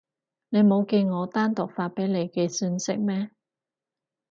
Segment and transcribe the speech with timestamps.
[0.49, 3.29] 你冇見我單獨發畀你嘅訊息咩？